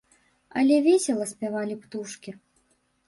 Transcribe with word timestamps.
Але 0.61 0.79
весела 0.87 1.27
спявалі 1.33 1.79
птушкі. 1.85 2.31